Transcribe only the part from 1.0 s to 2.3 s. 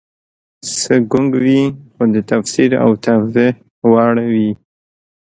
ګونګ وي خو د